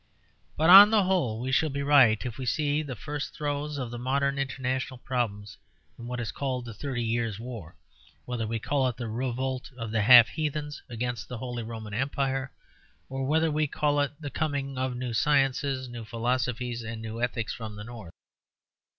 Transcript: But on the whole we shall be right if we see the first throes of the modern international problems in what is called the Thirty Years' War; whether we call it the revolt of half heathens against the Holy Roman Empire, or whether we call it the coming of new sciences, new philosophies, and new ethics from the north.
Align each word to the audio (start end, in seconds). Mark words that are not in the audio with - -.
But 0.57 0.71
on 0.71 0.89
the 0.89 1.03
whole 1.03 1.39
we 1.39 1.51
shall 1.51 1.69
be 1.69 1.83
right 1.83 2.25
if 2.25 2.39
we 2.39 2.45
see 2.47 2.81
the 2.81 2.95
first 2.95 3.35
throes 3.35 3.77
of 3.77 3.91
the 3.91 3.99
modern 3.99 4.39
international 4.39 4.97
problems 4.97 5.59
in 5.99 6.07
what 6.07 6.19
is 6.19 6.31
called 6.31 6.65
the 6.65 6.73
Thirty 6.73 7.03
Years' 7.03 7.39
War; 7.39 7.75
whether 8.25 8.47
we 8.47 8.57
call 8.57 8.87
it 8.87 8.97
the 8.97 9.07
revolt 9.07 9.69
of 9.77 9.93
half 9.93 10.27
heathens 10.29 10.81
against 10.89 11.27
the 11.29 11.37
Holy 11.37 11.61
Roman 11.61 11.93
Empire, 11.93 12.51
or 13.09 13.27
whether 13.27 13.51
we 13.51 13.67
call 13.67 13.99
it 13.99 14.13
the 14.19 14.31
coming 14.31 14.75
of 14.75 14.95
new 14.97 15.13
sciences, 15.13 15.87
new 15.87 16.03
philosophies, 16.03 16.81
and 16.81 16.99
new 16.99 17.21
ethics 17.21 17.53
from 17.53 17.75
the 17.75 17.83
north. 17.83 18.11